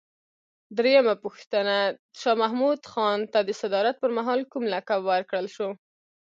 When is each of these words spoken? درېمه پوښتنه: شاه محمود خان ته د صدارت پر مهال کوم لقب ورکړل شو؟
درېمه 0.77 1.13
پوښتنه: 1.23 1.77
شاه 2.19 2.37
محمود 2.41 2.81
خان 2.91 3.19
ته 3.31 3.39
د 3.47 3.49
صدارت 3.61 3.95
پر 4.01 4.11
مهال 4.17 4.39
کوم 4.51 4.63
لقب 4.73 5.01
ورکړل 5.05 5.47
شو؟ 5.55 5.69